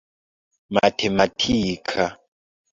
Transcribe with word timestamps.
matematika 0.79 2.05